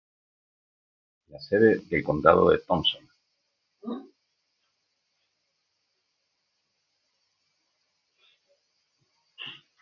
La 1.27 1.37
sede 1.37 1.77
del 1.85 2.03
condado 2.03 2.51
es 2.51 2.65
Thomson. 2.65 3.07